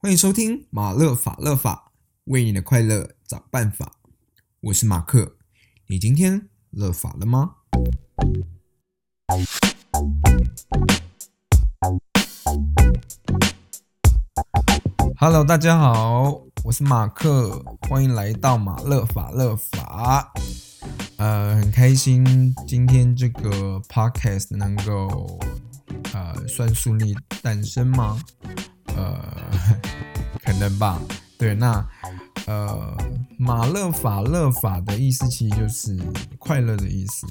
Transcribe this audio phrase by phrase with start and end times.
[0.00, 1.90] 欢迎收听马勒法勒法，
[2.26, 3.94] 为你的快乐找办法。
[4.60, 5.34] 我是马克，
[5.88, 7.56] 你今天乐法了吗
[15.16, 20.32] ？Hello，大家好，我是马克，欢迎来到马勒法勒法。
[21.16, 25.40] 呃，很开心今天这个 podcast 能够
[26.14, 28.22] 呃算顺利诞生吗？
[28.98, 29.80] 呃，
[30.42, 31.00] 可能吧。
[31.38, 31.88] 对，那
[32.46, 32.96] 呃，
[33.38, 35.96] 马勒法勒法的意思其实就是
[36.38, 37.26] 快乐的意思，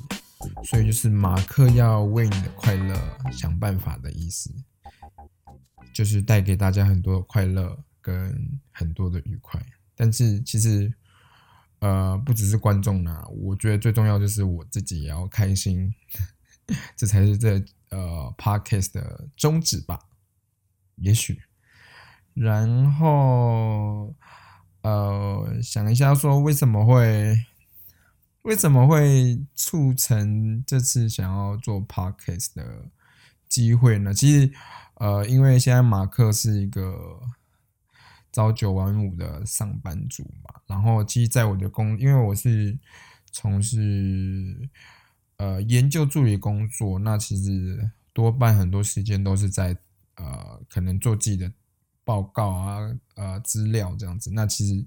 [0.64, 2.98] 所以就是马克要为你的快乐
[3.32, 4.50] 想办法的意思，
[5.94, 9.62] 就是带给大家很多的快乐跟很多的愉快。
[9.96, 10.94] 但是其实。
[11.80, 15.94] 呃，不只是观众呢，我觉得最重要就是我自己也要开心，
[16.98, 20.00] 这才是这呃 podcast 的宗旨吧。
[20.96, 21.40] 也许，
[22.38, 24.16] 然后
[24.82, 27.46] 呃，想一下说为什么会
[28.44, 32.86] 为什么会促成这次想要做 podcast 的
[33.50, 34.14] 机会呢？
[34.14, 34.52] 其实
[34.96, 37.20] 呃，因为现在马克是一个。
[38.30, 42.78] 朝九晚五的上班族嘛，然后其实在我的工，因为我是
[43.32, 44.70] 从事
[45.38, 49.76] 呃研究助理工作，那其实多半很多时间都是在
[50.18, 51.52] 呃可能做自己的
[52.08, 54.86] 报告啊呃资料这样子，那其实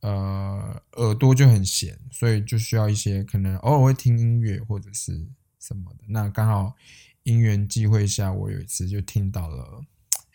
[0.00, 5.24] 呃耳朵就很闲，所以就需要一些可能偶尔会听音乐或者是
[5.60, 6.04] 什么的。
[6.08, 6.74] 那刚好
[7.22, 9.84] 因缘际会下，我有一次就听到了，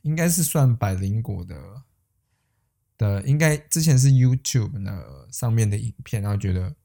[0.03, 1.83] 应该是算百灵果的。
[2.97, 6.75] 的应该之前是 YouTube 那上面的影片，然后觉得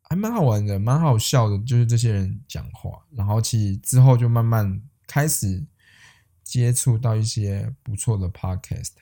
[0.00, 3.04] 还蛮好玩的，蛮好笑的，就是这些人讲话。
[3.10, 5.62] 然后其实之后就慢慢开始
[6.48, 8.92] 接触到一些不错的 Podcast，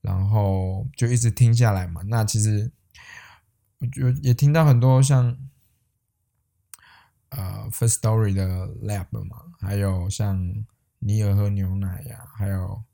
[0.00, 2.02] 然后就一直听下来嘛。
[2.06, 2.70] 那其实
[3.78, 5.36] 我觉得也听到很多像
[7.30, 10.64] 呃 First Story 的 Lab 嘛，还有像
[11.00, 12.84] 尼尔喝牛奶呀，还有。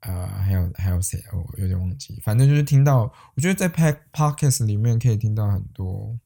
[0.00, 1.20] 呃，还有还有谁？
[1.32, 2.20] 我有点忘记。
[2.22, 6.16] 反正就是听到，我觉得在拍 podcast 里面可以听到很多，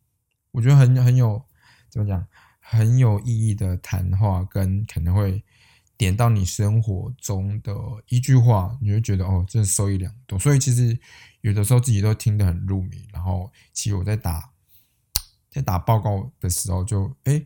[0.50, 1.42] 我觉得很很有
[1.88, 2.26] 怎么讲，
[2.58, 5.42] 很有意义的谈话，跟可能会
[6.00, 7.74] 点到你生活中的
[8.08, 10.38] 一句话，你会觉得哦，真的收益良多。
[10.38, 10.98] 所以其实
[11.42, 13.06] 有的时候自己都听得很入迷。
[13.12, 14.50] 然后其实我在打
[15.50, 17.44] 在打报告的时候，就哎，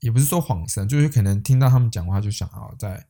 [0.00, 3.06] 也不是说恍神，就是可能听到他们讲话，就想要在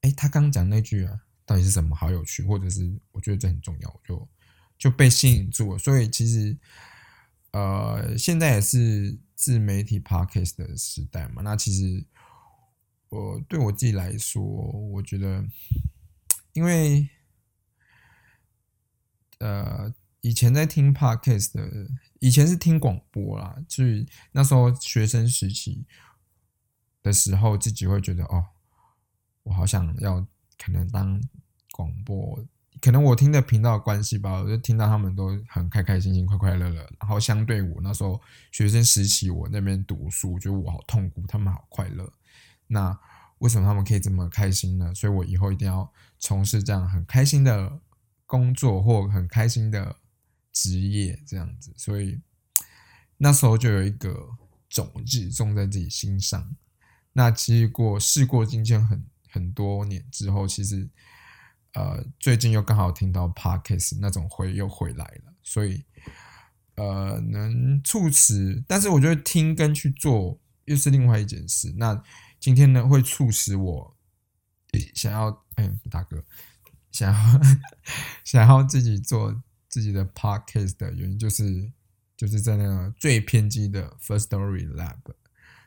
[0.00, 1.20] 哎，他刚讲那句啊。
[1.46, 4.28] 到底是什么好有趣，或者是我觉得这很重要，我就
[4.78, 5.78] 就被吸引住了。
[5.80, 6.56] 所以其实，
[7.50, 11.42] 呃，现在也是自媒体 podcast 的时代嘛。
[11.42, 12.06] 那其实，
[13.10, 15.44] 我对我自己来说，我觉得，
[16.54, 17.08] 因为，
[19.38, 21.88] 呃，以前在听 podcast 的，
[22.18, 25.84] 以前是听广播啦，就是那时候学生时期
[27.02, 28.46] 的时候，自己会觉得哦，
[29.44, 30.26] 我好想要。
[30.62, 31.18] 可能当
[31.72, 32.38] 广播，
[32.82, 36.86] 可能我听的频道关系吧，我就听到他们都很开开心心、快快乐乐。
[37.00, 38.20] 然后相对我那时候
[38.52, 42.12] 学生时期，我那边读书，觉得我好痛苦，他们好快乐。
[42.70, 42.98] 那
[43.38, 44.94] 为什么他们可以这么开心呢？
[44.94, 47.80] 所以我以后一定要从事这样很开心的
[48.26, 49.96] 工作或很开心的
[50.52, 51.72] 职业，这样子。
[51.76, 52.20] 所以
[53.18, 54.30] 那时候就有一个
[54.68, 56.56] 种子种在自己心上。
[57.12, 59.04] 那其实过事过境迁很。
[59.32, 60.90] 很多年之后，其实，
[61.74, 65.84] 呃，最近又刚好听到 Parkes 那种回又回来了，所以，
[66.74, 71.72] 呃，能促使，但是我觉得听跟去做又是另外一件事。
[71.76, 72.02] 那
[72.40, 73.96] 今天呢，会促使我
[74.94, 76.24] 想要，哎，大哥，
[76.90, 77.40] 想要
[78.24, 81.70] 想要自己做自己的 Parkes 的原因，就是
[82.16, 84.98] 就是在那个最偏激的 First Story Lab，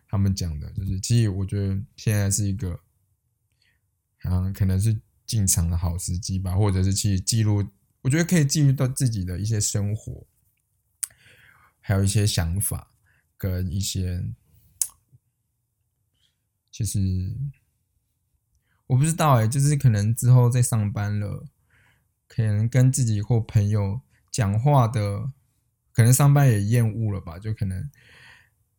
[0.08, 2.80] 他们讲的，就是其实我觉得现在是一个。
[4.26, 7.70] 嗯，可能是进场的好时机吧，或者是去记录，
[8.00, 10.26] 我觉得可以记录到自己的一些生活，
[11.82, 12.90] 还有一些想法
[13.38, 14.24] 跟一些，
[16.74, 17.00] 其实
[18.88, 21.46] 我不知道哎，就是可能之后在上班了，
[22.28, 25.32] 可能跟自己或朋友讲话的，
[25.94, 27.90] 可能上班也厌恶了吧，就可能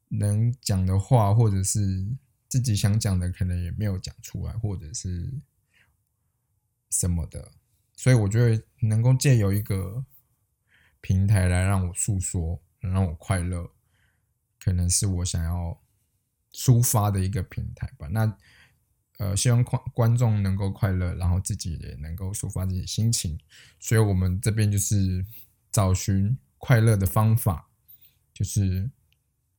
[0.09, 2.05] 能讲的话，或者是。
[2.47, 5.41] 自己想讲的可能也没有讲出来，或者是
[6.89, 7.51] 什么的，
[7.97, 10.05] 所以我觉得能够借由一个
[11.01, 13.73] 平台来让我诉说，能让我快乐，
[14.61, 15.83] 可能是我想要
[16.55, 18.07] 抒发的一个平台吧。
[18.11, 18.39] 那
[19.19, 23.39] 呃，希望观观众能够快乐，然后自己也能够抒发自己的心情，
[23.79, 25.25] 所以我们这边就是
[25.71, 27.69] 找寻快乐的方法，
[28.33, 28.91] 就是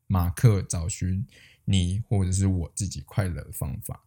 [0.08, 1.26] 马克找寻
[1.64, 4.04] 你或者是我自己快乐的方法，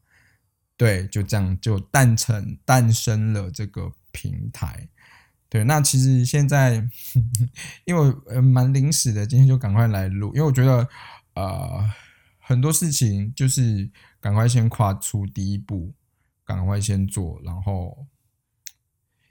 [0.77, 4.89] 对，就这样就诞成诞生了这个平台。
[5.49, 6.87] 对，那其实现在
[7.87, 10.87] 因为蛮临时的，今天就赶快来录，因为我觉得
[11.33, 11.91] 呃
[12.49, 13.91] 很多事情就是
[14.21, 15.93] 赶快先跨出第一步，
[16.45, 18.07] 赶快先做，然后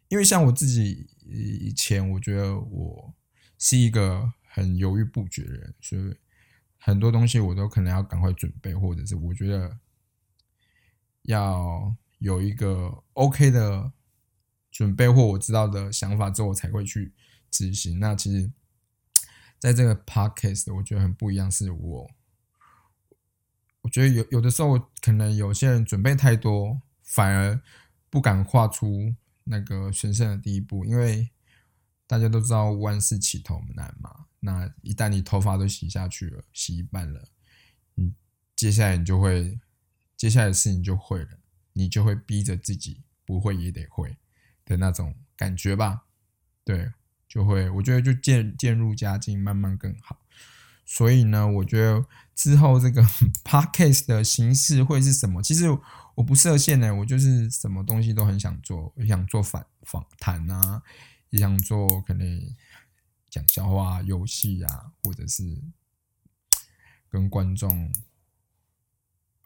[0.07, 3.15] 因为像我自己以前，我觉得我
[3.57, 6.15] 是一个很犹豫不决的人，所以
[6.77, 9.79] 很多东西我都可能要赶快准备，或者是我觉得
[11.23, 13.91] 要有一个 OK 的。
[14.69, 17.11] 准备或我知道的想法之后，我才会去
[17.49, 17.99] 执行。
[17.99, 18.51] 那其实，
[19.57, 21.49] 在这个 podcast，我觉得很不一样。
[21.49, 22.11] 是我，
[23.87, 27.57] 我觉得有有的时候，可能有些人准备太多，反而
[28.09, 30.83] 不敢跨出那个神圣的第一步。
[30.83, 31.29] 因为
[32.05, 34.25] 大家都知道万事起头难嘛。
[34.41, 37.29] 那一旦你头发都洗下去了，洗一半了，
[37.95, 38.13] 你
[38.57, 39.57] 接下来你就会，
[40.17, 41.39] 接下来的事情就会了，
[41.71, 44.17] 你就会逼着自己不会也得会。
[44.65, 46.03] 的那种感觉吧，
[46.65, 46.91] 对，
[47.25, 50.19] 就会我觉得就渐渐入佳境，慢慢更好。
[50.83, 52.05] 所以呢，我觉得
[52.37, 53.01] 之后这个
[53.43, 55.41] podcast 的形式会是什么？
[55.43, 55.65] 其实
[56.15, 60.81] 我不设限呢，我就是什么东西都很想做，也想做访访谈啊，
[61.31, 62.55] 也想做可能
[63.29, 65.43] 讲笑话、游戏啊，或者是
[67.09, 67.91] 跟观众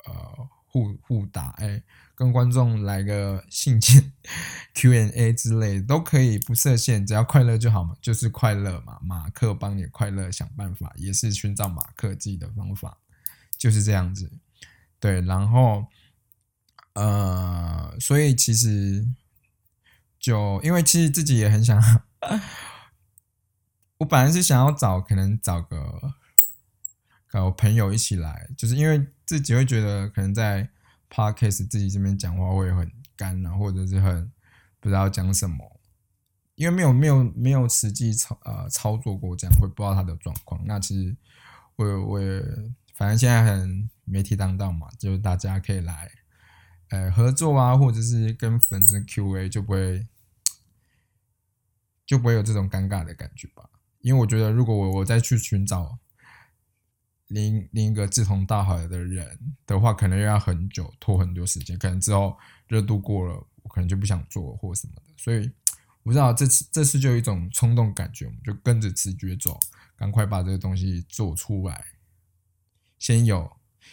[0.05, 0.49] 呃。
[0.71, 1.83] 互互打，哎，
[2.15, 4.13] 跟观众来个信件
[4.73, 8.97] Q&A 之类都可以，不设限，只要快乐就好嘛，就是快乐嘛。
[9.01, 12.97] 马克帮你快乐想办法，也是寻找马克自己的方法，
[13.57, 14.31] 就是这样子。
[14.97, 15.85] 对，然后，
[16.93, 19.05] 呃，所以其实
[20.17, 21.77] 就因为其实自己也很想，
[23.99, 26.13] 我本来是想要找，可能找个。
[27.33, 30.69] 找朋友一起来，就是因为自己会觉得可能在
[31.09, 34.29] podcast 自己这边讲话会很干啊，或者是很
[34.81, 35.79] 不知道讲什么，
[36.55, 40.61] 因为没有没有没有实际操呃操作过这样，会不知道他的状况。
[40.65, 41.15] 那其实
[41.77, 42.19] 我我
[42.93, 46.11] 反正现在很媒体当道嘛，就是大家可以来
[46.89, 50.09] 呃合作啊，或者是跟粉丝 Q&A 就不会
[52.05, 53.69] 就不会有这种尴尬的感觉吧。
[54.01, 55.99] 因为我觉得如果我我再去寻找。
[57.31, 62.37] 另另一个志同道合的人的话，可能又要很久拖很多时间，可能之后
[62.67, 63.33] 热度过了，
[63.63, 65.13] 我可能就不想做或什么的。
[65.17, 65.49] 所以
[66.03, 69.59] 我知道这次这次就有一种冲动感觉，我们就跟着直觉走，
[69.95, 71.85] 赶快把这个东西做出来。
[72.99, 73.49] 先有，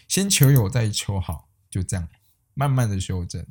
[0.08, 2.08] 先求有，再求好，就这样
[2.54, 3.46] 慢慢的修正。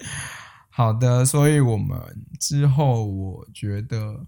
[0.70, 4.26] 好的，所以我们之后我觉得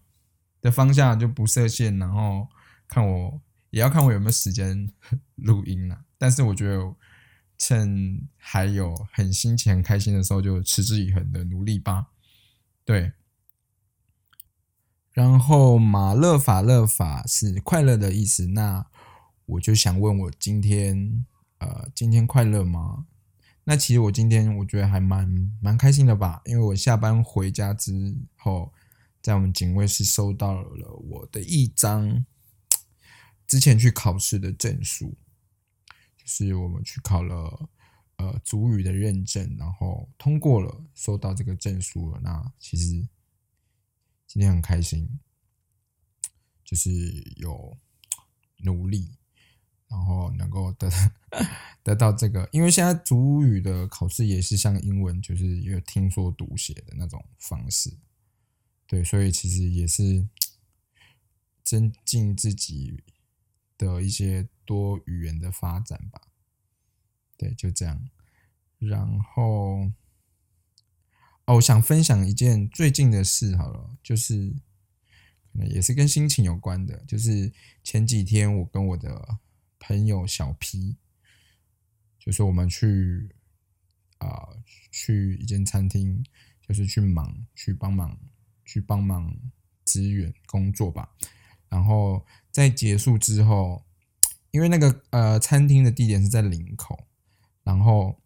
[0.60, 2.46] 的方向就不设限，然后
[2.86, 3.40] 看我。
[3.72, 4.92] 也要看我有没有时间
[5.36, 6.94] 录音了，但是我觉得
[7.56, 12.08] 趁还有很心情很开心的时候，就持之以恒的努力吧。
[12.84, 13.12] 对，
[15.12, 18.84] 然后马勒法勒法是快乐的意思，那
[19.46, 21.24] 我就想问我今天
[21.58, 23.06] 呃今天快乐吗？
[23.64, 28.70] 那其实我今天我觉得还蛮蛮开心的吧，因为我下班回家之后，
[29.22, 32.26] 在我们警卫室收到了我的一张。
[33.52, 35.14] 之前去考试的证书，
[36.16, 37.68] 就是我们去考了
[38.16, 42.18] 呃主语的认证，然后通过了，收到这个证书了。
[42.22, 43.06] 那其实
[44.26, 45.06] 今天很开心，
[46.64, 46.90] 就是
[47.36, 47.76] 有
[48.64, 49.18] 努力，
[49.86, 50.90] 然后能够得
[51.84, 57.98] 得到这个，因为现在主语的考试也是像英文，就是有听说读写的那种方式，
[58.86, 60.26] 对，所以其实也是
[61.62, 63.02] 增进自己。
[63.82, 66.20] 的一些多语言的发展吧，
[67.36, 68.08] 对，就这样。
[68.78, 69.90] 然后，
[71.46, 74.50] 哦，我想分享一件最近的事好了，就是
[75.52, 79.38] 可能也是跟心情有关的，就是前几天我跟我的
[79.80, 80.96] 朋友小 P，
[82.20, 83.34] 就是我们去
[84.18, 84.48] 啊
[84.92, 86.24] 去一间餐厅，
[86.60, 88.16] 就是去忙去帮忙
[88.64, 89.36] 去帮忙
[89.84, 91.16] 支援工作吧。
[91.72, 93.82] 然后在结束之后，
[94.50, 97.06] 因为那个呃餐厅的地点是在林口，
[97.64, 98.20] 然后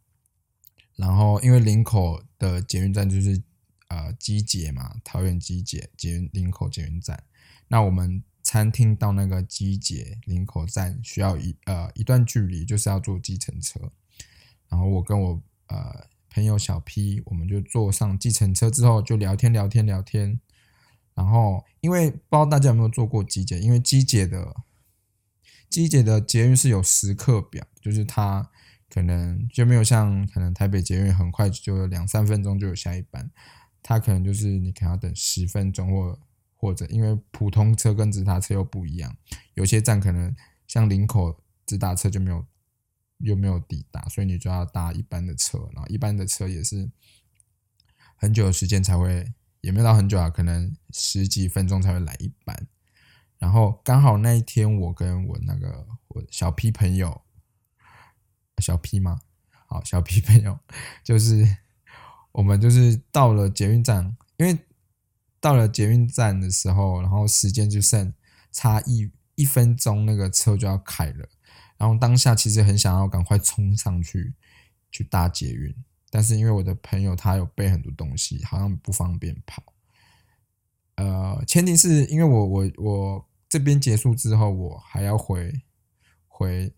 [0.96, 3.40] 然后因为林口的捷运站就是
[3.86, 7.22] 呃机捷嘛，桃园机捷捷运林口捷运站，
[7.68, 13.92] 那我们餐厅到那个机捷林口站需要一呃一段距离，就是要坐计程车。
[14.68, 20.40] 然后我跟我呃朋友小 P，我们就坐上计程车之后就聊天聊天聊天。
[21.16, 24.54] 然后因为不知道大家有没有做过机捷，因为机捷的
[25.68, 28.48] 机捷的捷运是有时刻表，就是它
[28.88, 33.28] 可能就没有像可能台北捷运很快就两三分钟就有下一班，
[33.82, 36.20] 它可能就是你可能要等十分钟或
[36.54, 39.16] 或者因为普通车跟直达车又不一样，
[39.54, 40.36] 有些站可能
[40.68, 42.46] 像林口直达车就没有。
[43.20, 46.90] 又没有抵达，所以你就要搭一般的车，然后一般的车也是
[48.14, 49.32] 很久的时间才会，
[49.66, 52.68] 也没有到很久啊，可能十几分钟才会来一班。
[53.36, 57.22] 然后刚好那一天，我跟我那个我小 P 朋友，
[58.58, 59.18] 小 P 吗？
[59.66, 60.56] 好，小 P 朋友，
[61.02, 61.56] 就是
[62.30, 64.56] 我们就是到了捷运站，因为
[65.40, 68.14] 到了捷运站的时候，然后时间就剩
[68.52, 71.28] 差一一分钟，那个车就要开了。
[71.76, 74.32] 然后当下其实很想要赶快冲上去
[74.92, 75.74] 去搭捷运，
[76.16, 79.62] 但是因为我的朋友他有背很多东西，好像不方便跑。
[80.94, 85.52] 呃，前提是因为我我我这边结束之后，我还要回
[86.26, 86.74] 回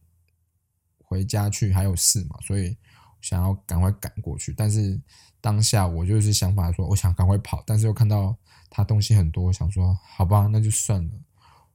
[1.05, 2.77] 回家去，还有事嘛，所以
[3.21, 4.53] 想要赶快赶过去。
[4.53, 5.01] 但是
[5.41, 8.37] 当下我就是想法说，我想赶快跑，但是又看到
[8.69, 11.15] 他东西很多，想说好吧，那就算了，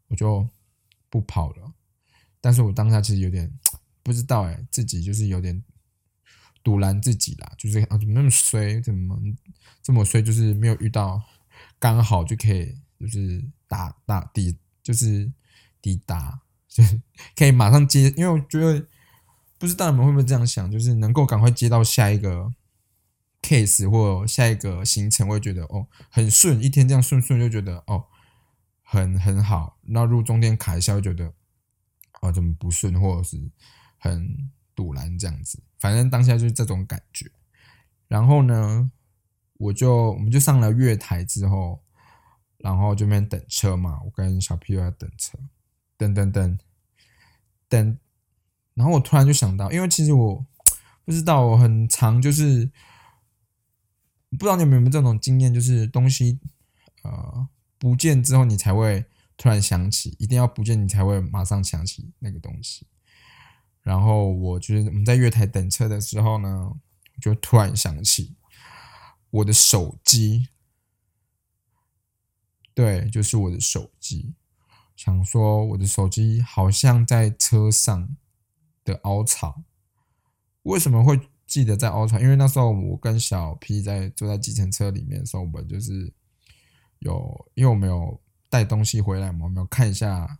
[0.09, 0.45] 我就
[1.09, 1.71] 不跑了。
[2.41, 3.49] 但是我当下其实有点
[4.03, 5.63] 不知道哎，自己就是有点
[6.63, 9.19] 堵拦自己啦，就是啊怎么那么衰，怎么
[9.81, 11.21] 这么衰，就是没有遇到
[11.77, 15.31] 刚好就可以就是打打抵就是
[15.81, 17.01] 抵达，就是
[17.35, 18.87] 可以马上接，因为我觉得
[19.57, 22.51] 不知道你们会不会这样想，就是能够赶快接到下一个
[23.41, 28.05] case 或下一个行程，会觉得哦很顺，一天这样顺顺就觉得哦
[28.81, 31.33] 很很好，那如果中间卡一下，会觉得。
[32.21, 33.37] 啊，怎么不顺，或者是
[33.97, 37.29] 很堵拦这样子，反正当下就是这种感觉。
[38.07, 38.91] 然后呢，
[39.53, 41.83] 我就我们就上了月台之后，
[42.57, 45.37] 然后这边等车嘛，我跟小 P 在等车，
[45.97, 46.57] 等等等
[47.67, 47.97] 等。
[48.73, 50.45] 然后我突然就想到，因为其实我
[51.05, 52.71] 不知道，我很长就是
[54.31, 56.39] 不知道你有没有这种经验，就是东西
[57.03, 59.05] 呃不见之后，你才会。
[59.35, 62.85] 突然想起，一定要不见你才会马上想起那个东西。
[63.83, 66.73] 然后我就是我们在月台等车的时候呢，
[67.21, 68.35] 就突然想起
[69.29, 70.47] 我的手机，
[72.73, 74.33] 对，就是我的手机。
[74.95, 78.15] 想说我的手机好像在车上
[78.83, 79.63] 的凹槽，
[80.63, 82.19] 为什么会记得在凹槽？
[82.19, 86.13] 因为那时候我跟小 P 在坐在计程车里面的时候，我们就是
[86.99, 88.19] 有，因为我没有。
[88.49, 89.45] 带东西回来嘛？
[89.45, 90.37] 我们看一下，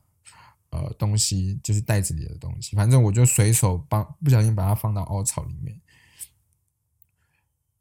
[0.73, 2.75] 呃，东西就是袋子里的东西。
[2.75, 5.79] 反正我就随手帮不小心把它放到凹槽里面。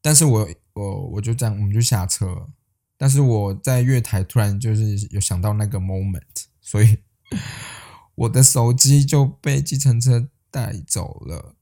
[0.02, 2.50] 但是我我我就这样，我们就下车。
[2.98, 6.98] 但是我在月台突然就是有想到那个 moment，所以
[8.14, 11.56] 我的手机就被计程车带走了。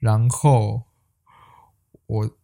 [0.00, 0.84] 然后
[2.06, 2.38] 我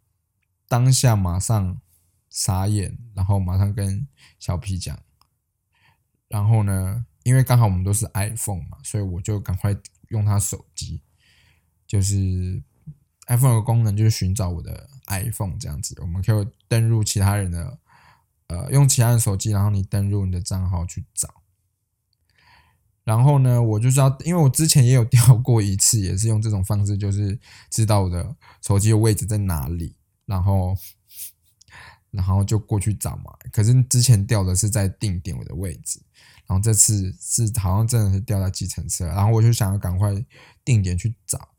[0.69, 1.81] 当下马上
[2.29, 4.07] 傻眼，然后马上跟
[4.39, 4.99] 小皮讲。
[6.29, 9.77] 然后呢，因为刚好我们都是 iPhone 嘛，所以我就赶快
[10.09, 11.03] 用他手机，
[11.87, 12.63] 就是
[13.27, 17.79] iPhone 的功能就是寻找我的 iPhone 这样子，我们可以登入其他人的，
[18.47, 21.43] 呃，用其他人手机，然后你登入你的账号去找。
[23.05, 29.95] 然后呢，我就知道，因为我之前也有调过一次，也是用这种方式，就是知道我的手机的位置在哪里，
[30.25, 30.75] 然后。
[32.11, 36.01] 然后就过去找嘛，可是之前掉的是在定点我的位置，
[36.49, 40.13] 然后这次是好像真的是掉在计程车，然后我就想要赶快
[40.65, 41.51] 定点去找，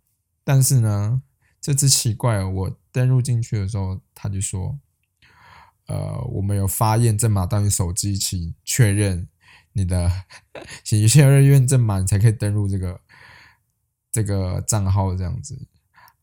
[0.44, 1.22] 但是呢，
[1.62, 4.80] 这次奇怪了，我登录进去的时候，他就说，
[5.86, 9.30] 呃，我们有发验证码到你手机，请确认
[9.74, 10.12] 你的，
[10.84, 13.00] 请确认验证码，你才可以登录这个
[14.12, 15.56] 这个账号这样子，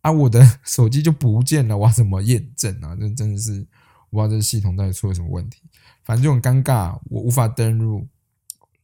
[0.01, 2.97] 啊，我的 手机就不见了，我怎么验证啊？
[2.99, 3.67] 这真的是。
[4.11, 5.61] 我不知道这系统到底出了什么问题，
[6.05, 8.07] 反正就很尴尬，我无法登录。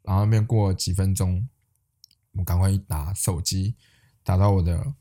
[0.03, 1.49] 然后那边过了几分钟，
[2.33, 3.75] 我赶快一打手机，
[4.23, 4.95] 打到我的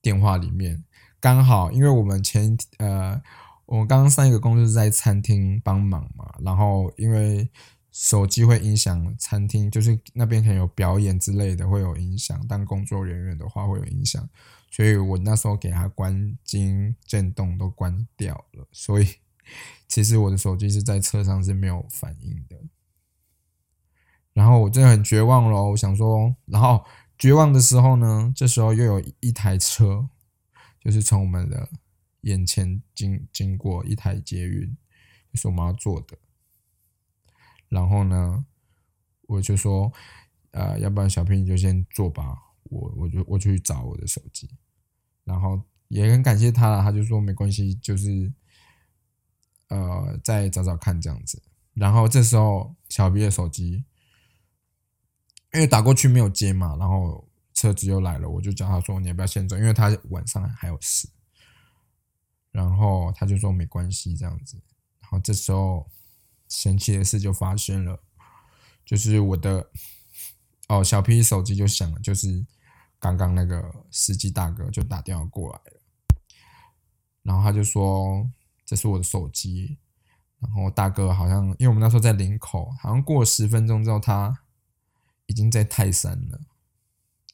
[0.00, 0.84] 电话里面，
[1.20, 3.20] 刚好因为我们前呃，
[3.66, 7.50] 我刚刚上一个公司在餐厅帮忙嘛，然后因为
[7.90, 14.28] 手机会影响餐厅，就是那边可能有表演之类的会有影响，当工作人员的话会有影响，
[14.70, 19.06] 所以我那时候给他关静震动都关掉了，所以。
[19.86, 22.56] 其实我的手机是在车上是没有反应的，
[24.34, 25.70] 然后我真的很绝望了。
[25.70, 26.84] 我想说，然后
[27.16, 30.06] 绝望的时候呢，这时候又有一台车，
[30.78, 31.70] 就是从我们的
[32.20, 34.76] 眼前经经过一台捷运，
[35.32, 36.18] 就是我们要坐的。
[37.68, 38.44] 然后呢，
[39.22, 39.92] 我就说，
[40.50, 44.50] 呃，要不然小平你就先坐吧，我我就我去找我的手机。
[45.24, 48.32] 然后也很感谢他，他就说没关系，就是
[49.68, 51.42] 呃再找找看这样子。
[51.72, 53.84] 然后这时候小 B 的手机，
[55.54, 61.08] 因为打过去没有接嘛，然后车子又来了，我就叫他说你要不要先走，因为他晚上还有事。
[62.50, 64.60] 然后他就说没关系这样子。
[65.00, 65.88] 然后这时候
[66.48, 68.00] 神奇的事就发生了，
[68.84, 69.70] 就是我的
[70.68, 72.44] 哦小 P 手机就响了，就是
[72.98, 75.80] 刚刚那个司机大哥就打电话过来了，
[77.22, 78.28] 然后他就说
[78.64, 79.78] 这是我的手机。
[80.40, 84.38] 然后大哥好像，因为我们那时候在林口，好像过十分钟之后，他
[85.26, 86.40] 已经在泰山了。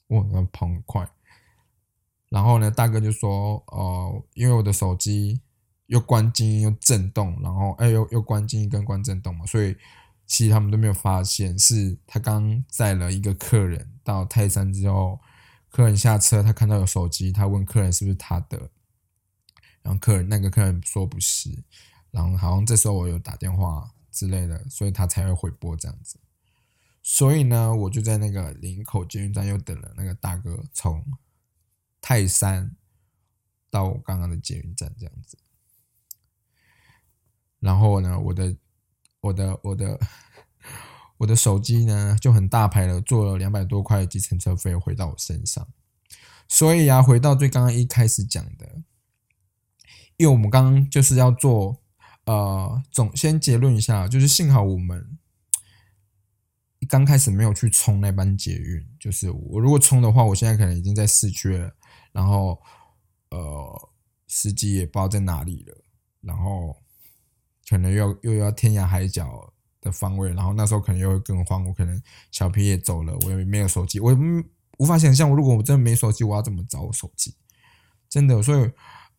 [0.09, 1.09] 哇，那跑很快。
[2.28, 5.40] 然后呢，大哥就说：“哦，因为我的手机
[5.87, 9.76] 又关静音又震动，然后哎又又关静音跟关震动嘛，所以
[10.26, 15.18] 其实他们都没有发现，是他刚载了一个客人到泰山之后，
[15.68, 18.70] 客人下车，他看到有手机，他问客人是不是他的，
[19.82, 21.64] 然后客人那个客人说不是。”
[22.12, 26.18] 然后好像这时候我有打电话之类的，所以他才会回拨这样子。
[27.02, 31.04] 所以呢，我就在那个林口捷运站又等了那个大哥从
[32.00, 32.76] 泰山
[33.71, 35.38] 到我刚刚的捷运站这样子。
[37.59, 38.57] 然后呢，我的
[39.21, 39.99] 我的我的
[41.19, 45.66] 我的手机呢就很大牌了，做了两百多块的计程车费回到我身上。
[46.49, 48.83] 所以啊，回到最刚刚一开始讲的，
[50.16, 51.80] 因为我们刚刚就是要做。
[52.26, 55.19] 呃，总先结论一下，就是幸好我们
[56.88, 58.87] 刚开始没有去冲那班捷运。
[58.99, 61.75] 就是我如果冲的话，我现在可能已经在市区了，
[62.12, 62.60] 然后
[63.30, 63.90] 呃，
[64.26, 65.76] 司机也不知道在哪里了，
[66.20, 66.76] 然后
[67.68, 71.66] 可能又又要天涯海角的方位，然后那时候可能又会更慌。
[71.66, 74.16] 我可能小皮也走了，我也没有手机，我
[74.78, 77.34] 无法想象，如果我真的没手机，我要怎么找我手机？
[78.08, 78.71] 真的，所以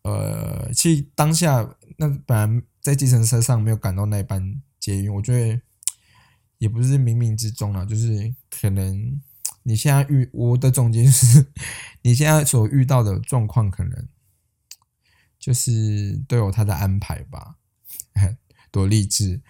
[0.02, 2.62] 呃，其实当下那本来。
[2.82, 5.62] 在计程车上没有赶到那班捷运，我觉得
[6.62, 9.20] 也不是冥冥之中啊，就是可能
[9.64, 11.44] 你现在遇我的总结是，
[12.02, 14.08] 你现在所遇到的状况可能
[15.40, 17.56] 就是都有他的安排吧，
[18.70, 19.40] 多励志！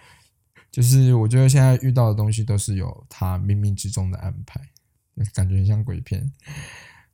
[0.71, 4.59] 就是我觉得现在遇到的东西都是有他冥冥之中的安排，
[5.35, 6.33] 感觉很像鬼片。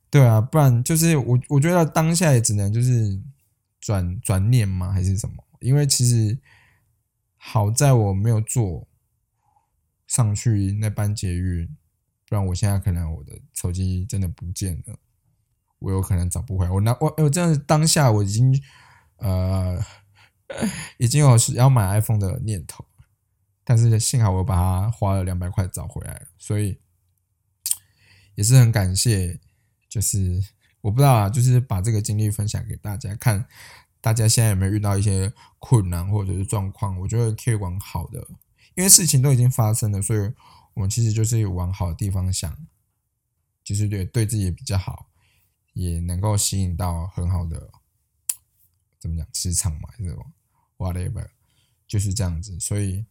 [0.08, 3.20] 对啊，不然就是我我觉得当下也只能就是
[3.78, 5.44] 转转念吗，还是什么？
[5.60, 6.38] 因为其实
[7.36, 8.88] 好在我没有做
[10.10, 11.68] 上去那班捷运，
[12.28, 14.98] 不然我现在可能我的手机真的不见了，
[15.78, 16.70] 我有可能找不回来。
[16.72, 18.60] 我那我我这样当下我已经
[19.18, 19.80] 呃
[20.98, 22.84] 已经有要买 iPhone 的念头，
[23.62, 26.80] 但是幸好我把它花了两百块找回来了，所以
[28.34, 29.38] 也是很感谢。
[29.88, 30.42] 就是
[30.80, 33.46] 我不知道啊，就是把这个经历分享给大家看。
[34.00, 36.98] 大家现在有没有遇到一些困难或者是状况？
[36.98, 38.26] 我觉得可以往好的，
[38.74, 40.18] 因为事情都已经发生了，所以
[40.74, 42.56] 我们其实就是往好的地方想，
[43.64, 45.10] 就是对对自己也比较好，
[45.72, 47.70] 也能够吸引到很好的
[48.98, 50.32] 怎么讲磁场嘛，这种
[50.78, 51.26] whatever
[51.86, 52.58] 就是这样子。
[52.60, 53.04] 所以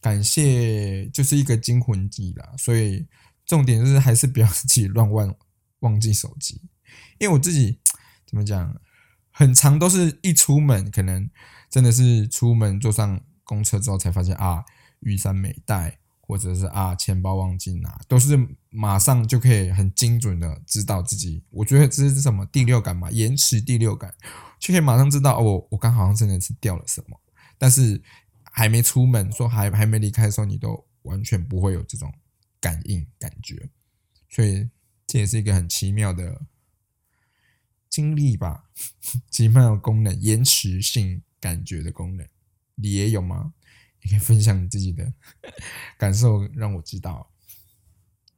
[0.00, 2.54] 感谢就是一个惊魂记啦。
[2.56, 3.06] 所以
[3.46, 5.34] 重点就是还是不要 自己乱忘
[5.80, 6.60] 忘记手机，
[7.18, 7.78] 因为我自己
[8.26, 8.80] 怎么讲？
[9.34, 11.30] 很长都是一出门，可能
[11.70, 14.64] 真的是出门坐上公车之后才发现啊，
[15.00, 18.38] 雨伞没带，或者是啊钱包忘记拿，都是
[18.70, 21.42] 马上就可以很精准的知道自己。
[21.50, 24.14] 我觉得这是什么第六感嘛，延迟第六感，
[24.58, 27.20] 就可以马上知道哦，我刚好像真的是掉了什么。
[27.58, 28.02] 但是
[28.44, 32.12] 还没出门，说还还没离开的时候，你都完全不会有这种
[32.60, 33.70] 感应感觉，
[34.28, 34.68] 所以
[35.06, 36.42] 这也是一个很奇妙的。
[37.90, 38.70] 经历吧，
[39.30, 42.26] 奇妙的功能，延迟性感觉的功能，
[42.82, 43.52] 你也有吗？
[44.02, 45.12] 你可以分享你自己的
[45.96, 47.30] 感受，让我知道。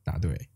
[0.03, 0.49] 答对。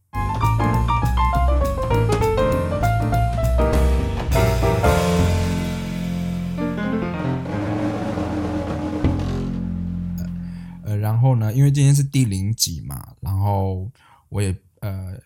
[10.85, 11.51] 呃，然后呢？
[11.55, 13.91] 因为今天是第零集嘛，然后
[14.29, 15.19] 我也呃。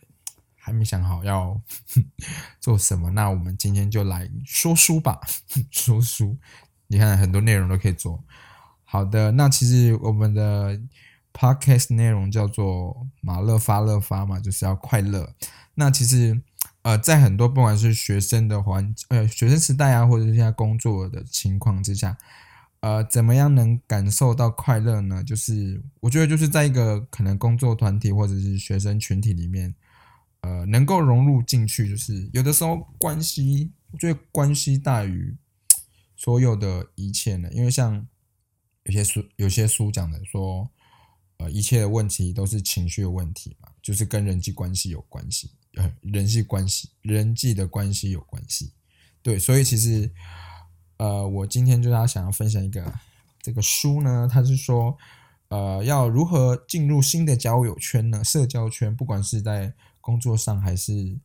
[0.64, 1.60] 还没想好要
[2.60, 5.20] 做什么，那我们今天就来说书吧。
[5.72, 6.38] 说书，
[6.86, 8.22] 你看很多内容都可以做。
[8.92, 10.78] 好的，那其实我们的
[11.32, 15.32] podcast 内容叫做“马乐发乐发”嘛，就是要快乐。
[15.76, 16.38] 那其实
[16.82, 22.18] 呃，在很多不管是学生的环呃学生时代啊，或者是现在工作的情况之下，
[22.80, 25.24] 呃，怎么样能感受到快乐呢？
[25.24, 29.74] 就是我觉得就是在一个可能工作团体或者是学生群体里面，
[30.42, 35.34] 呃，能够融入进去，就是有的时候关系，我觉得关系大于
[36.14, 37.48] 所有的一切呢。
[37.52, 38.06] 因为像
[38.84, 40.68] 有些书有些书讲的说，
[41.38, 45.50] 呃，一切的问题都是情绪的问题嘛，就是跟人际关系有关系。
[45.74, 48.74] 呃，人际关系、人际的关系有关系，
[49.22, 50.12] 对，所以其实，
[50.98, 52.92] 呃，我今天就要想要分享一个
[53.40, 54.94] 这个书呢，它是说，
[55.48, 58.22] 呃，要如何进入新的交友圈呢？
[58.22, 61.18] 社交圈，不管是在工作上还是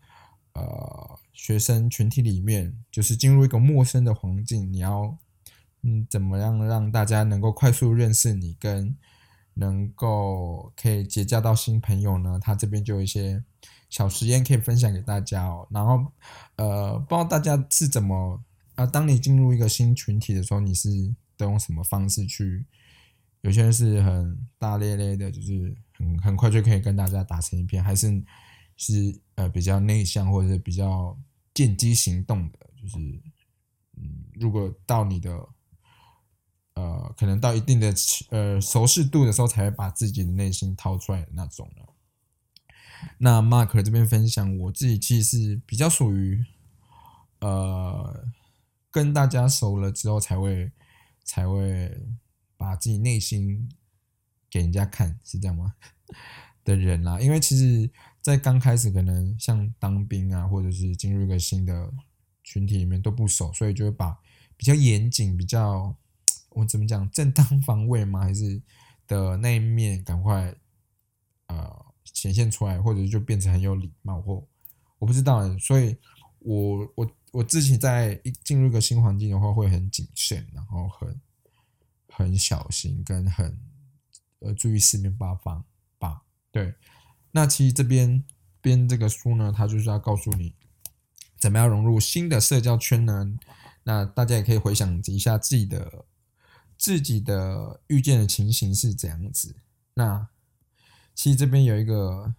[0.54, 5.18] 呃学生群体里面，就是进入一个陌生的环境，你要
[5.88, 8.96] 嗯怎么样让大家能够快速认识你，跟
[9.54, 12.40] 能够可以结交到新朋友呢？
[12.40, 13.44] 他这边就有一些。
[13.90, 16.12] 小实验可以分享给大家哦，然后，
[16.58, 18.44] 呃，不知道大家是怎么
[18.76, 18.86] 啊？
[18.86, 20.90] 当你进入一个新群体的时候，你是
[21.38, 22.66] 都用什么方式去？
[23.44, 28.22] 有些人是很大咧咧的，就是很很快就可以跟大家打成一片，还是
[28.76, 31.18] 是呃比较内向或者是比较
[31.54, 32.98] 见机行动的，就是
[33.96, 35.34] 嗯，如果到你的
[36.78, 37.94] 呃可能到一定的
[38.30, 41.68] 呃熟视度的时候，才会把自己的内心掏出来的那种？
[43.18, 46.46] 那 Mark 这边分享，我自己其实是比较属于，
[47.40, 48.28] 呃，
[48.92, 50.72] 跟大家熟了之后才会
[51.24, 51.96] 才会
[52.58, 53.70] 把自己内心
[54.50, 55.76] 给人家看，是这样吗？
[56.64, 57.90] 的人啦，因为其实，
[58.22, 61.94] 在刚开始可能像当兵啊，或者是进入一个新的
[62.44, 64.18] 群体里面都不熟，所以就会把
[64.58, 65.96] 比较严谨、比较
[66.58, 68.20] 我怎么讲正当 防卫吗？
[68.22, 68.62] 还是
[69.08, 70.56] 的那一面赶快
[71.48, 71.86] 呃。
[72.14, 74.44] 显现出来，或者就变成很有礼貌，或
[74.98, 75.96] 我不知道，所以
[76.40, 81.22] 我我我自己在一进入一个新环境的话，会很谨慎，然后很
[82.08, 83.60] 很小心，跟很
[84.40, 85.64] 呃注意四面八方
[86.00, 86.24] 吧。
[86.50, 86.74] 对，
[87.32, 88.24] 那其实这边
[88.62, 90.56] 编这个书呢，它就是要告诉你
[91.38, 93.38] 怎么样融入新的社交圈呢？
[93.84, 96.06] 那大家也可以回想一下自己的
[96.78, 99.56] 自己的遇见的情形是怎样子。
[99.96, 100.28] 那
[101.16, 102.36] 其实这边有一个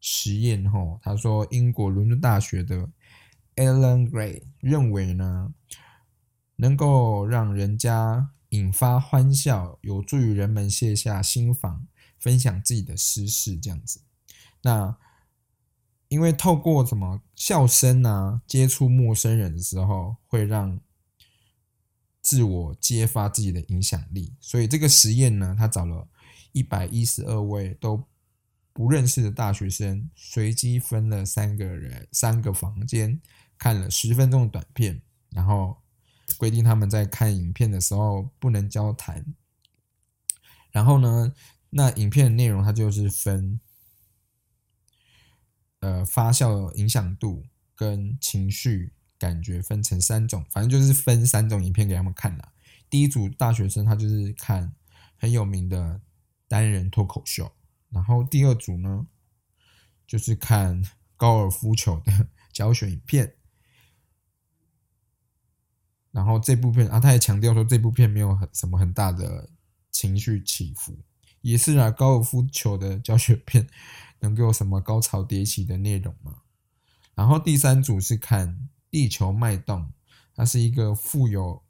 [0.00, 2.88] 实验，哈，他说英国伦敦大学的
[3.56, 5.54] Alan Gray 认为呢，
[6.56, 11.86] 能够让人家引发欢笑，有助于人们卸下心防，
[12.18, 14.00] 分享自己的私事，这样子。
[14.62, 14.96] 那
[16.08, 20.80] 因为透过什么笑声啊，接触陌生人的时候，会让
[22.24, 26.08] 自我揭发自己的影响力，所以这个实验呢，他找了。
[26.56, 28.06] 一百一十二位都
[28.72, 33.20] 不认识的大学生，随机分了三个人、三个房间，
[33.58, 35.78] 看了十分钟的短片，然后
[36.38, 39.34] 规定他们在看影片的时候不能交谈。
[40.70, 41.34] 然后呢，
[41.70, 43.58] 那影片的内容它就是分，
[45.80, 48.92] 呃，发酵影响度跟情绪
[49.24, 52.52] 感觉分成三种，反正就是分三种影片给他们看了。
[52.90, 54.74] 第一组大学生他就是看
[55.16, 56.00] 很有名的。
[56.46, 57.50] 单人脱口秀，
[57.88, 59.06] 然后第二组呢，
[60.06, 60.84] 就是看
[61.16, 63.34] 高尔夫球的教学影片，
[66.12, 69.48] 然后这部片啊，他也强调说这部片没有很什么很大的
[69.90, 70.96] 情绪起伏，
[71.40, 73.66] 也是啊，高尔夫球的教学片
[74.20, 76.42] 能够有什么高潮迭起的内容吗？
[77.16, 79.90] 然后第三组是看地球脉动，
[80.36, 81.60] 它是一个富有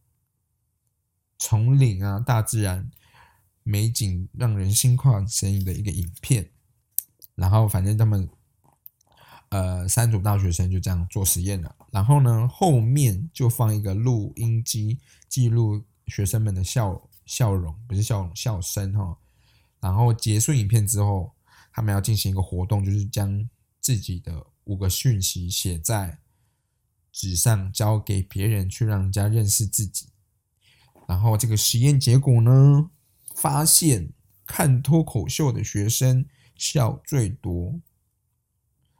[1.38, 2.90] 丛林啊，大自然。
[3.66, 6.50] 美景让人心旷神怡的一个影片，
[7.34, 8.28] 然后反正他们
[9.48, 14.98] 呃三组大学生就这样做实验了，然后呢后面就放一个录音机
[15.30, 19.16] 记录学生们的笑笑容，不是笑容笑声哈，
[19.80, 21.32] 然后结束影片之后，
[21.72, 23.48] 他们要进行一个活动，就是将
[23.80, 26.18] 自己的五个讯息写在
[27.14, 30.08] 纸上，交给别人去让人家认识自己，
[31.06, 32.90] 然后这个实验结果呢？
[33.36, 34.12] 发现
[34.44, 37.80] 看脱口秀的学生笑最多，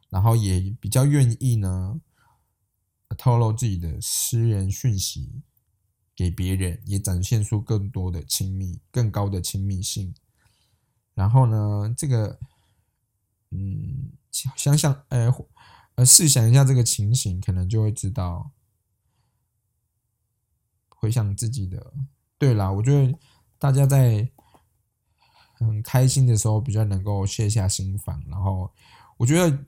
[0.09, 1.99] 然后也比较愿意呢
[3.17, 5.41] 透露自己的私人讯息
[6.15, 10.15] 给别人，也展现出更多的亲密、更高的亲密性。
[11.13, 12.39] 然后呢，这个
[13.51, 15.33] 嗯，想想呃
[15.95, 18.51] 呃，试想一下这个情形，可能就会知道，
[20.89, 21.93] 回想自己的。
[22.37, 23.17] 对啦，我觉得。
[23.57, 24.29] 大家在
[25.53, 28.21] 很开心的时候，比较能够卸下心防。
[28.27, 28.69] 然后，
[29.17, 29.65] 我觉得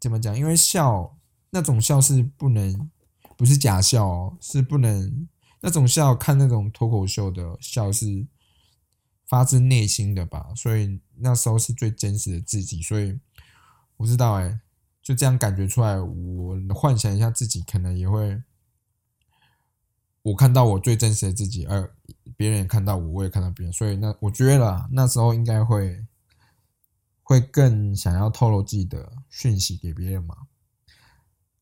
[0.00, 0.36] 怎么讲？
[0.36, 1.16] 因为笑
[1.50, 2.90] 那种笑是不能，
[3.36, 5.28] 不是假笑哦，是不能
[5.60, 6.14] 那种笑。
[6.14, 8.26] 看那种脱口秀的笑是
[9.26, 12.82] 发自内心的吧，所以那时候是最真实的自己。
[12.82, 13.18] 所以
[13.96, 14.60] 我知道，哎，
[15.02, 16.00] 就这样感觉出来。
[16.00, 18.42] 我幻想一下自己，可能也会，
[20.22, 21.94] 我看到我最真实的自己，而
[22.36, 23.72] 别人也看到我，我也看到别人。
[23.72, 26.06] 所以那我觉得那时候应该会。
[27.24, 30.36] 会更想要透露自己的讯息给别人嘛？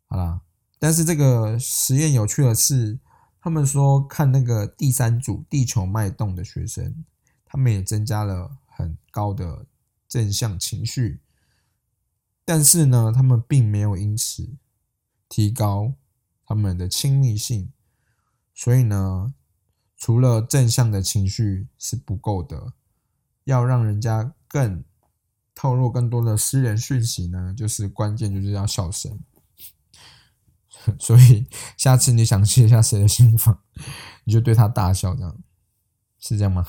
[0.07, 0.40] 好啦，
[0.81, 2.98] 但是这个实验有趣的是，
[3.40, 7.05] 他们说看那个第三组地球脉动的学生，
[7.44, 9.66] 他们也增加了很高的
[10.09, 11.20] 正向情绪，
[12.51, 14.57] 但是呢，他们并没有因此
[15.29, 15.95] 提高
[16.45, 17.73] 他们的亲密性。
[18.53, 19.33] 所以呢，
[19.97, 22.73] 除了正向的情绪是不够的，
[23.45, 24.83] 要让人家更。
[25.55, 29.21] 透露更多的私人讯息呢，就是关键就是要笑声。
[30.99, 33.61] 所以下次你想泄一下谁的心房，
[34.25, 35.39] 你就对他大笑，这样
[36.19, 36.67] 是这样吗？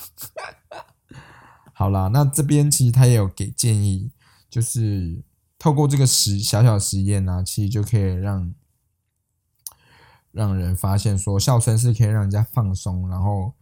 [1.74, 4.12] 好啦，那这边其实他也有给建议，
[4.50, 5.24] 就是
[5.62, 8.56] 透过这个实小小实验呢，其实就可以让
[10.32, 13.54] 让人发现说，笑声是可以让人家放松，然后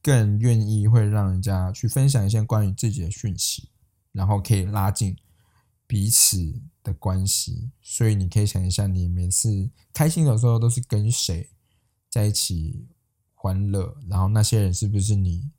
[0.00, 3.68] 更愿意会让人家去分享一些关于自己的讯息。
[4.12, 5.14] 然后可以拉近
[5.86, 11.50] 彼此的关系，所以你可以想一下，你每次开心的时候都是跟谁
[12.08, 12.88] 在一起
[13.34, 15.50] 欢乐，然后那些人是不是你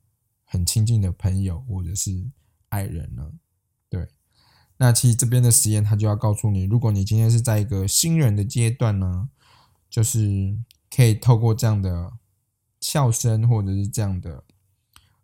[0.44, 2.28] 很亲近的朋友或者是
[2.70, 3.30] 爱人呢？
[3.88, 4.08] 对，
[4.76, 9.28] 那其实这边的实验他就要告诉你，如果你今天是在一个新人的阶段呢，
[9.88, 10.58] 就是
[10.94, 12.12] 可以透过这样的
[12.80, 14.44] 笑声或者是这样的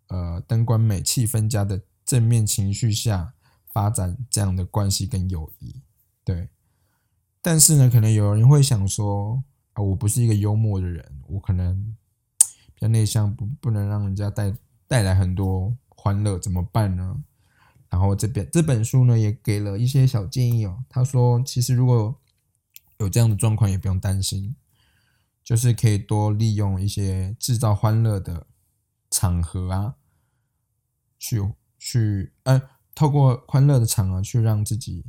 [0.09, 1.83] 呃灯光美、气氛佳的。
[2.03, 3.35] 正面情绪下
[3.73, 5.81] 发展这样的关系跟友谊，
[6.25, 6.49] 对。
[7.41, 11.97] 但是呢，可能有人会想说啊，我不是一个幽默的人，我可能
[12.75, 14.53] 比较内向，不不能让人家带
[14.89, 17.23] 带来很多欢乐，怎么办呢？
[17.91, 20.85] 然后这边这本书呢也给了一些小建议哦。
[20.89, 22.19] 他说，其实如果
[22.99, 24.57] 有这样的状况，也不用担心，
[25.45, 28.47] 就是可以多利用一些制造欢乐的
[29.11, 29.97] 场合啊，
[31.19, 31.53] 去。
[31.83, 32.61] 去，呃，
[32.95, 35.07] 透过欢乐的场合去让自己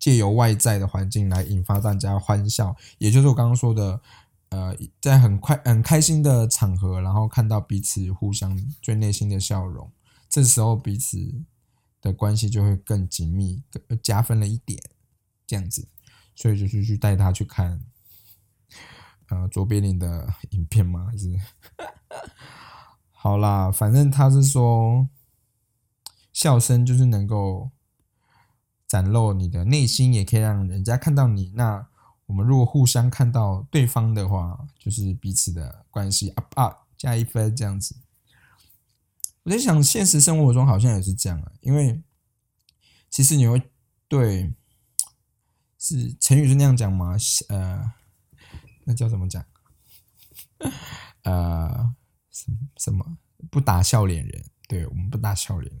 [0.00, 4.00] 借由外在的环境来引发大家欢笑，也就是我刚刚说的，
[4.48, 9.88] 呃，在很快很开心的场合，然后看到彼此互相最内心的笑容，
[10.28, 11.16] 这时候彼此
[12.06, 13.62] 的关系就会更紧密，
[14.02, 14.80] 加分了一点，
[15.46, 15.88] 这样子，
[16.34, 17.80] 所以就是去带他去看，
[19.28, 21.08] 呃，卓别林的 影片吗？
[21.10, 21.38] 还是，
[23.10, 25.08] 好啦，反正他是说。
[26.32, 27.70] 笑声就是能够
[28.86, 31.50] 展露你的内心，也可以让人家看到你。
[31.54, 31.88] 那
[32.26, 37.96] 我们如果互相看到对方的话，就是彼此的关系 up up 加一分这样子。
[39.46, 42.02] 我在想，现实生活中好像也是这样啊，因为
[43.08, 43.62] 其实你会
[44.08, 44.52] 对
[45.78, 47.14] 是成语是那样讲吗？
[47.48, 47.92] 呃，
[48.82, 49.46] 那叫怎么讲？
[51.22, 51.94] 呃，
[52.32, 54.44] 什么什么不打笑脸人？
[54.66, 55.72] 对我们不打笑脸。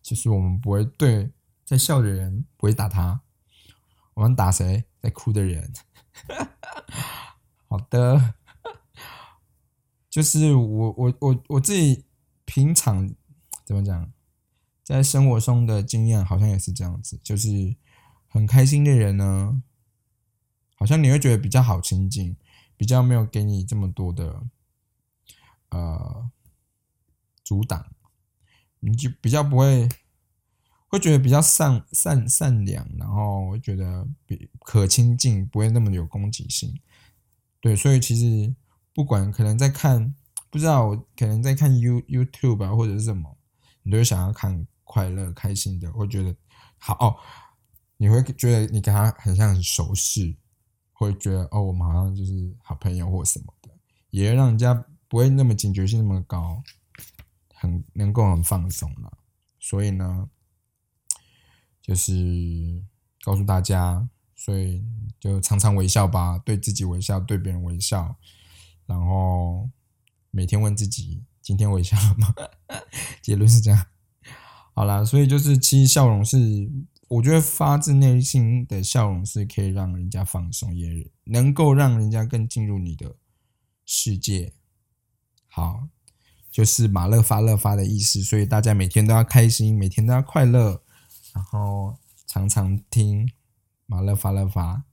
[0.00, 1.30] 就是我们不会对
[1.66, 3.20] 在笑的人不会打他，
[4.14, 5.70] 我们打谁在哭的人。
[7.68, 8.36] 好的，
[10.08, 12.06] 就是我我我我自己
[12.52, 13.10] 平常
[13.64, 14.12] 怎么讲，
[14.84, 17.74] 在生活中的经验好像也是这样子，就是
[18.28, 19.62] 很开心的人呢，
[20.74, 22.36] 好像你会觉得比较好亲近，
[22.76, 24.42] 比较没有给你这么多的
[25.70, 26.30] 呃
[27.42, 27.86] 阻挡。
[28.80, 29.88] 你就比较不会，
[30.88, 36.78] 会觉得比较善善善良，然后会觉得比可亲近，不会那么有攻击性。
[37.62, 38.54] 对，所以其实
[38.92, 40.14] 不管可能在看，
[40.52, 43.36] 不知道我可能在看 You YouTube 啊或者是什么，
[43.82, 46.36] 你都想要看快乐开心的，会觉得
[46.76, 47.16] 好哦。
[47.96, 50.36] 你会觉得你跟他很像很熟识，
[50.92, 53.70] 会觉得哦，我们好像就是好朋友或什么的，
[54.10, 54.74] 也会让人家
[55.08, 56.62] 不会那么警觉性那么高。
[57.54, 59.18] 很能够很放松了，
[59.60, 60.28] 所以呢，
[61.80, 62.82] 就是
[63.22, 64.84] 告诉大家，所以
[65.20, 68.16] 就常常微笑吧，对自己微笑，对别人微笑，
[68.84, 69.70] 然后
[70.32, 72.34] 每天问自己今天微笑了吗？
[73.22, 73.86] 结论是这样。
[74.74, 76.68] 好啦，所以就是其实笑容是，
[77.06, 83.14] 我觉得发自内心的笑容是可以让人家放松，也能够让人家更进入你的
[83.86, 84.52] 世界。
[85.46, 85.88] 好。
[86.50, 90.82] 就是马乐发乐发的意思，所以大家每天都要开心，每天都要快乐，
[91.32, 93.26] 然后常常听
[93.86, 94.84] 马乐发乐发，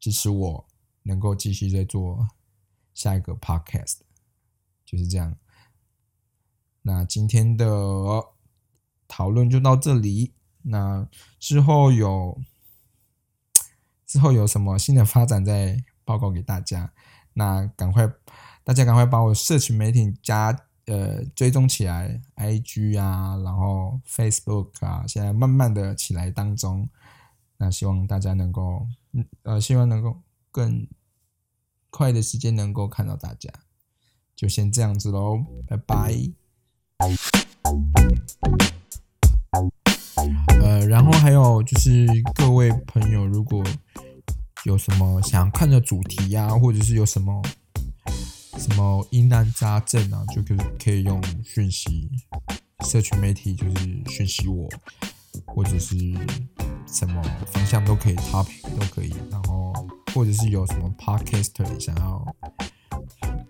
[0.00, 0.66] 支持我
[1.02, 2.26] 能够继续再做
[2.94, 3.96] 下一个 podcast，
[4.86, 5.36] 就是这样。
[6.80, 7.66] 那今天的
[9.06, 10.32] 讨论就到这里。
[10.62, 11.06] 那
[11.38, 12.40] 之后有
[14.06, 16.92] 之后有什么新的发展再报告给大家。
[17.34, 18.10] 那赶快
[18.64, 26.88] 大家赶快把我社群媒体加呃追踪起来，IG 啊，然后 Facebook 啊，现在慢慢的起来当中。
[27.58, 28.86] 那希望大家能够，
[29.42, 30.20] 呃，希望能够
[30.50, 30.86] 更
[31.90, 33.50] 快的时间能够看到大家。
[34.36, 36.14] 就先这样子喽，拜拜。
[40.62, 43.64] 呃，然后还有就是各位朋友，如果
[44.64, 47.42] 有什么想看的主题呀，或者是有什么
[48.58, 52.10] 什么疑难杂症啊，就可以可以用讯息，
[52.84, 54.68] 社群媒体就是讯息我，
[55.46, 55.96] 或者是
[56.86, 59.72] 什么方向都可以，topic 都可以，然后
[60.12, 62.26] 或者是有什么 podcaster 想要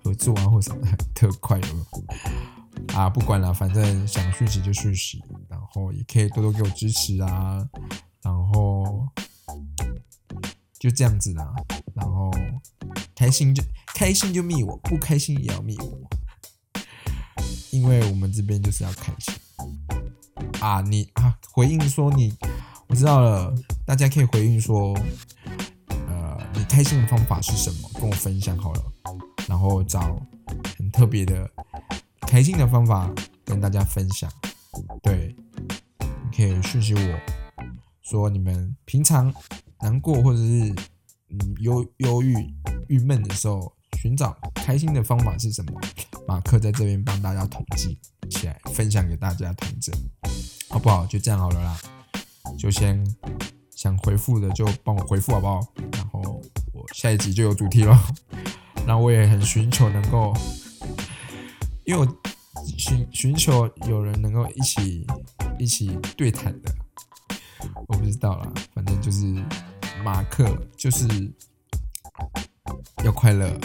[0.07, 1.69] 合作啊，或什么的特快乐。
[2.95, 7.67] 啊，不管了，反正想讯息就讯息，然后也可以多多给我支持啊，
[8.23, 9.05] 然后
[10.79, 11.53] 就这样子啦，
[11.93, 12.31] 然后
[13.17, 16.09] 开心就开心就密我，不开心也要密我，
[17.73, 19.35] 因为我们这边就是要开心
[20.61, 20.81] 啊！
[20.83, 22.33] 你啊，回应说你，
[22.87, 23.53] 我知道了，
[23.85, 24.97] 大家可以回应说，
[25.89, 27.91] 呃，你开心的方法是什么？
[27.95, 28.85] 跟我分享好了，
[29.49, 30.21] 然后找
[30.77, 31.51] 很特别的。
[32.23, 33.09] 开心的方法
[33.45, 34.29] 跟大家分享，
[35.01, 35.37] 对，
[36.01, 37.21] 你可以讯息我
[38.03, 39.33] 说你们平常
[39.81, 40.75] 难过或者是
[41.29, 42.35] 嗯忧忧郁
[42.89, 45.81] 郁闷的时候，寻找开心的方法是什么？
[46.27, 47.97] 马克在这边帮大家统计
[48.29, 49.93] 起来，分享给大家听着，
[50.69, 51.07] 好不好？
[51.07, 51.79] 就这样好了啦，
[52.59, 53.07] 就先
[53.71, 55.61] 想回复的就帮我回复好不好？
[55.93, 57.97] 然后我下一集就有主题了，
[58.87, 60.33] 那我也很寻求能够。
[61.85, 62.07] 因为我
[62.77, 65.07] 寻寻求有人能够一起
[65.57, 66.75] 一起对谈的，
[67.87, 69.25] 我不知道啦，反正就是
[70.03, 70.45] 马克
[70.77, 71.07] 就是
[73.05, 73.57] 要快乐。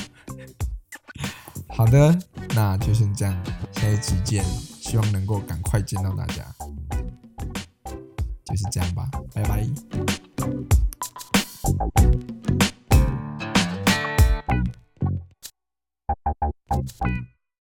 [1.67, 2.15] 好的，
[2.53, 6.45] 那就先这样，下一集见，希望能够赶快见到大家，
[8.45, 9.67] 就是这样吧，拜拜。